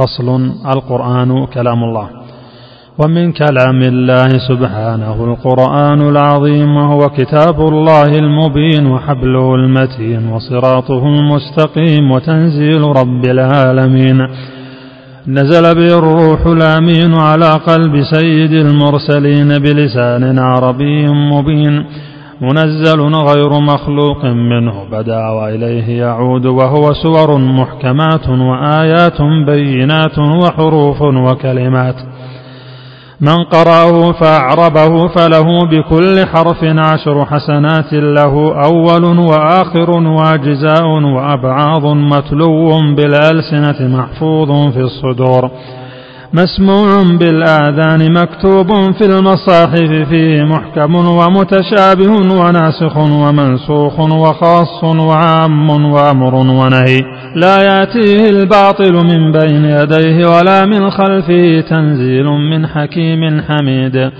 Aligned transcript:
فصل 0.00 0.28
القرآن 0.66 1.46
كلام 1.46 1.84
الله. 1.84 2.08
ومن 2.98 3.32
كلام 3.32 3.80
الله 3.82 4.28
سبحانه 4.48 5.24
القرآن 5.24 6.00
العظيم 6.08 6.76
وهو 6.76 7.08
كتاب 7.08 7.60
الله 7.60 8.18
المبين 8.18 8.86
وحبله 8.86 9.54
المتين 9.54 10.28
وصراطه 10.28 11.02
المستقيم 11.06 12.10
وتنزيل 12.10 12.82
رب 12.82 13.24
العالمين. 13.24 14.28
نزل 15.28 15.74
به 15.74 15.98
الروح 15.98 16.46
الأمين 16.46 17.14
على 17.14 17.50
قلب 17.52 18.02
سيد 18.14 18.52
المرسلين 18.52 19.48
بلسان 19.58 20.38
عربي 20.38 21.08
مبين. 21.08 21.84
منزل 22.40 23.00
غير 23.00 23.60
مخلوق 23.60 24.24
منه. 24.24 24.84
بدا 24.92 25.28
وإليه 25.28 25.98
يعود 25.98 26.46
وهو 26.46 26.92
سور 26.92 27.38
محكمات 27.38 28.28
وآيات 28.28 29.22
بينات 29.46 30.18
وحروف 30.18 31.02
وكلمات. 31.02 31.94
من 33.20 33.44
قرأه 33.44 34.12
فأعربه 34.12 35.08
فله 35.08 35.58
بكل 35.70 36.26
حرف 36.26 36.64
عشر 36.64 37.24
حسنات 37.24 37.92
له 37.92 38.64
أول 38.64 39.18
وآخر 39.18 39.90
وأجزاء 39.90 40.86
وأبعاض 40.86 41.86
متلو 41.86 42.80
بالألسنة 42.96 43.98
محفوظ 43.98 44.72
في 44.72 44.80
الصدور. 44.80 45.50
مسموع 46.34 47.02
بالآذان 47.20 48.12
مكتوب 48.12 48.92
في 48.92 49.04
المصاحف 49.04 50.08
فيه 50.08 50.44
محكم 50.44 50.94
ومتشابه 50.94 52.12
وناسخ 52.40 52.96
ومنسوخ 52.96 54.00
وخاص 54.00 54.84
وعام 54.84 55.70
وأمر 55.70 56.34
ونهي. 56.34 57.00
لا 57.36 57.62
يأتيه 57.62 58.30
الباطل 58.30 58.92
من 58.92 59.32
بين 59.32 59.64
يديه 59.64 60.26
ولا 60.26 60.66
من 60.66 60.90
خلفه 60.90 61.60
تنزيل 61.70 62.24
من 62.24 62.66
حكيم 62.66 63.42
حميد. 63.48 64.10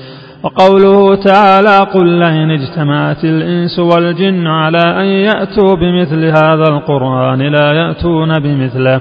وقوله 0.42 1.14
تعالى 1.14 1.78
قل 1.78 2.06
لئن 2.06 2.50
اجتمعت 2.50 3.24
الإنس 3.24 3.78
والجن 3.78 4.46
على 4.46 4.82
أن 5.02 5.06
يأتوا 5.06 5.74
بمثل 5.74 6.24
هذا 6.24 6.64
القرآن 6.68 7.38
لا 7.38 7.72
يأتون 7.72 8.38
بمثله. 8.38 9.00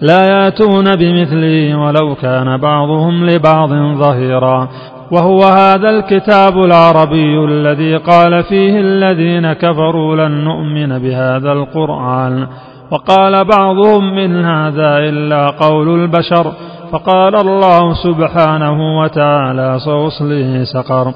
لا 0.00 0.26
ياتون 0.26 0.84
بمثله 0.96 1.78
ولو 1.78 2.14
كان 2.14 2.56
بعضهم 2.56 3.26
لبعض 3.26 3.68
ظهيرا. 3.98 4.68
وهو 5.12 5.40
هذا 5.42 5.90
الكتاب 5.90 6.58
العربي 6.58 7.44
الذي 7.44 7.96
قال 7.96 8.42
فيه 8.42 8.80
الذين 8.80 9.52
كفروا 9.52 10.16
لن 10.16 10.44
نؤمن 10.44 10.98
بهذا 10.98 11.52
القرآن. 11.52 12.46
وقال 12.90 13.44
بعضهم 13.44 14.14
من 14.16 14.44
هذا 14.44 14.98
إلا 14.98 15.46
قول 15.46 15.88
البشر. 15.88 16.52
فقال 16.92 17.36
الله 17.36 17.94
سبحانه 17.94 18.98
وتعالى 19.00 19.78
ساصليه 19.78 20.64
سقر. 20.64 21.12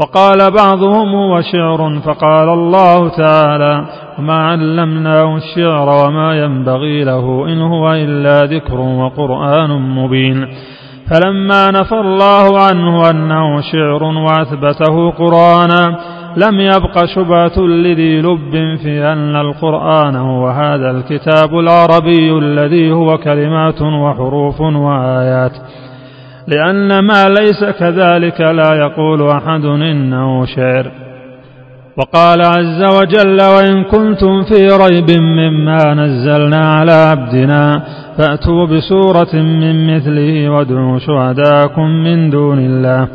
وقال 0.00 0.50
بعضهم 0.50 1.14
هو 1.14 1.40
شعر 1.52 2.00
فقال 2.04 2.48
الله 2.48 3.08
تعالى 3.08 3.84
وما 4.18 4.34
علمناه 4.34 5.36
الشعر 5.36 5.88
وما 5.88 6.38
ينبغي 6.38 7.04
له 7.04 7.46
إن 7.48 7.62
هو 7.62 7.92
إلا 7.92 8.40
ذكر 8.40 8.80
وقرآن 8.80 9.70
مبين 9.70 10.46
فلما 11.10 11.70
نفى 11.70 11.94
الله 11.94 12.60
عنه 12.62 13.10
أنه 13.10 13.60
شعر 13.60 14.02
وأثبته 14.02 15.10
قرآنا 15.10 15.98
لم 16.36 16.60
يبق 16.60 17.04
شبهة 17.04 17.58
لذي 17.58 18.20
لب 18.20 18.76
في 18.82 19.12
أن 19.12 19.36
القرآن 19.36 20.16
هو 20.16 20.48
هذا 20.48 20.90
الكتاب 20.90 21.58
العربي 21.58 22.38
الذي 22.38 22.92
هو 22.92 23.18
كلمات 23.18 23.82
وحروف 23.82 24.60
وآيات 24.60 25.52
لأن 26.46 26.98
ما 26.98 27.28
ليس 27.28 27.64
كذلك 27.64 28.40
لا 28.40 28.74
يقول 28.74 29.28
أحد 29.30 29.64
إنه 29.64 30.46
شعر. 30.46 30.90
وقال 31.96 32.40
عز 32.40 32.82
وجل 32.98 33.42
وإن 33.42 33.84
كنتم 33.84 34.42
في 34.42 34.68
ريب 34.68 35.10
مما 35.20 35.94
نزلنا 35.94 36.74
على 36.74 36.92
عبدنا 36.92 37.82
فأتوا 38.18 38.66
بسورة 38.66 39.34
من 39.34 39.96
مثله 39.96 40.48
وادعوا 40.50 40.98
شهداءكم 40.98 41.86
من 41.86 42.30
دون 42.30 42.58
الله. 42.58 43.08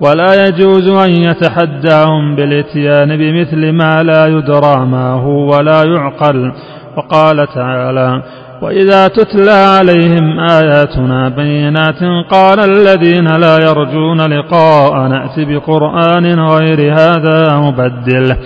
ولا 0.00 0.46
يجوز 0.46 0.88
أن 0.88 1.10
يتحداهم 1.10 2.36
بالإتيان 2.36 3.16
بمثل 3.16 3.72
ما 3.72 4.02
لا 4.02 4.26
يدرى 4.26 4.86
ما 4.86 5.10
هو 5.10 5.56
ولا 5.56 5.82
يعقل. 5.84 6.52
وقال 6.96 7.46
تعالى 7.54 8.22
وإذا 8.62 9.08
تتلى 9.08 9.78
عليهم 9.78 10.40
آياتنا 10.40 11.28
بينات 11.28 12.02
قال 12.30 12.60
الذين 12.60 13.26
لا 13.36 13.56
يرجون 13.58 14.20
لقاء 14.20 15.08
نأت 15.08 15.40
بقرآن 15.40 16.40
غير 16.40 16.94
هذا 16.94 17.56
مبدل 17.56 18.36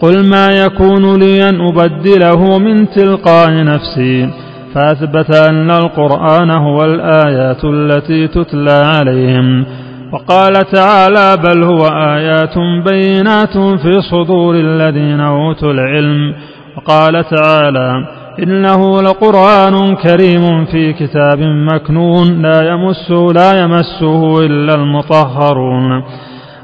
قل 0.00 0.28
ما 0.30 0.48
يكون 0.48 1.20
لي 1.20 1.48
أن 1.48 1.60
أبدله 1.60 2.58
من 2.58 2.90
تلقاء 2.90 3.64
نفسي 3.64 4.30
فأثبت 4.74 5.34
أن 5.34 5.70
القرآن 5.70 6.50
هو 6.50 6.84
الآيات 6.84 7.64
التي 7.64 8.28
تتلى 8.28 8.82
عليهم 8.96 9.66
وقال 10.12 10.52
تعالى 10.52 11.36
بل 11.36 11.62
هو 11.62 11.86
آيات 11.86 12.58
بينات 12.90 13.58
في 13.82 14.00
صدور 14.10 14.54
الذين 14.54 15.20
أوتوا 15.20 15.72
العلم 15.72 16.34
وقال 16.76 17.24
تعالى 17.24 18.17
إنه 18.42 19.02
لقرآن 19.02 19.96
كريم 19.96 20.64
في 20.64 20.92
كتاب 20.92 21.38
مكنون 21.40 22.42
لا 22.42 22.62
يمسه 22.62 23.26
لا 23.34 23.60
يمسه 23.62 24.40
إلا 24.46 24.74
المطهرون. 24.74 26.04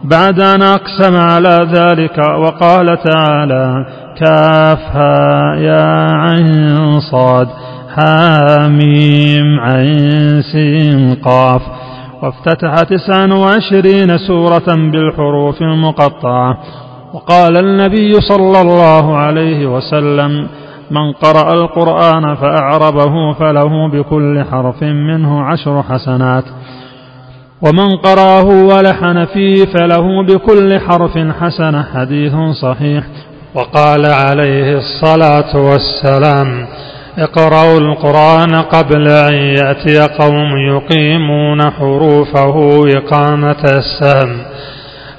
بعد 0.05 0.41
أن 0.41 0.63
أقسم 0.63 1.17
على 1.17 1.69
ذلك 1.73 2.19
وقال 2.19 2.99
تعالى 3.03 3.87
كافها 4.21 5.55
يا 5.57 6.11
عين 6.11 7.01
صاد 7.01 7.49
حاميم 7.97 9.61
عين 9.61 10.43
سين 10.53 11.15
قاف 11.15 11.63
وافتتح 12.23 12.75
تسعا 12.75 13.27
وعشرين 13.27 14.19
سورة 14.19 14.75
بالحروف 14.93 15.63
المقطعة. 15.63 16.59
وقال 17.15 17.57
النبي 17.57 18.13
صلى 18.21 18.61
الله 18.61 19.17
عليه 19.17 19.67
وسلم 19.67 20.49
من 20.91 21.13
قرأ 21.13 21.53
القرآن 21.53 22.35
فأعربه 22.35 23.33
فله 23.33 23.89
بكل 23.89 24.45
حرف 24.51 24.83
منه 24.83 25.43
عشر 25.43 25.83
حسنات. 25.83 26.45
ومن 27.63 27.97
قرأه 27.97 28.45
ولحن 28.45 29.25
فيه 29.25 29.65
فله 29.65 30.27
بكل 30.27 30.81
حرف 30.81 31.19
حسنة. 31.19 31.85
حديث 31.95 32.33
صحيح. 32.63 33.05
وقال 33.55 34.07
عليه 34.07 34.77
الصلاة 34.79 35.57
والسلام 35.57 36.67
اقرأوا 37.19 37.79
القرآن 37.79 38.55
قبل 38.55 39.09
أن 39.09 39.35
يأتي 39.35 40.09
قوم 40.19 40.57
يقيمون 40.71 41.71
حروفه 41.71 42.85
إقامة 42.97 43.65
السهم. 43.65 44.39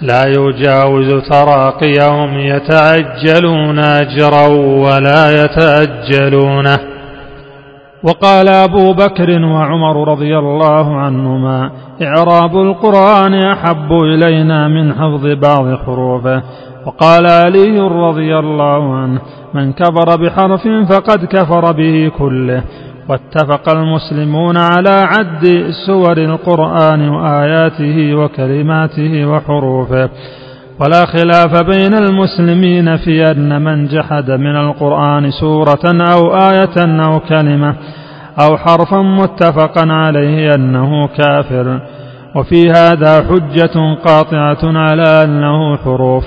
لا 0.02 0.24
يجاوز 0.28 1.14
تراقيهم 1.30 2.40
يتعجلون 2.40 3.80
أجرا 3.80 4.48
ولا 4.86 5.44
يتأجلونه 5.44 6.80
وقال 8.04 8.50
أبو 8.50 8.94
بكر 8.94 9.30
وعمر 9.42 10.12
رضي 10.12 10.38
الله 10.38 10.96
عنهما 10.96 11.72
إعراب 12.02 12.58
القرآن 12.58 13.34
أحب 13.34 13.92
إلينا 13.92 14.68
من 14.68 14.94
حفظ 14.94 15.28
بعض 15.28 15.78
حروفه. 15.86 16.44
وقال 16.86 17.26
علي 17.26 17.80
رضي 17.80 18.40
الله 18.40 18.96
عنه 18.96 19.20
من 19.54 19.74
كفر 19.74 20.16
بحرف 20.22 20.68
فقد 20.90 21.26
كفر 21.26 21.72
به 21.72 22.12
كله. 22.18 22.64
واتفق 23.10 23.70
المسلمون 23.70 24.58
على 24.58 24.90
عد 24.90 25.72
سور 25.88 26.18
القرآن 26.18 27.10
وآياته 27.10 28.16
وكلماته 28.16 29.26
وحروفه. 29.26 30.10
ولا 30.80 31.06
خلاف 31.06 31.64
بين 31.64 31.94
المسلمين 31.94 32.98
في 32.98 33.32
أن 33.32 33.62
من 33.62 33.88
جحد 33.88 34.32
من 34.32 34.56
القرآن 34.56 35.32
سورة 35.32 36.14
أو 36.14 36.36
آية 36.36 37.06
أو 37.06 37.20
كلمة 37.20 37.76
أو 38.40 38.58
حرفا 38.58 39.02
متفقا 39.02 39.94
عليه 39.94 40.56
أنه 40.56 41.08
كافر. 41.08 41.80
وفي 42.36 42.70
هذا 42.70 43.28
حجة 43.30 43.96
قاطعة 44.06 44.78
على 44.78 45.24
أنه 45.24 45.78
حروف. 45.78 46.24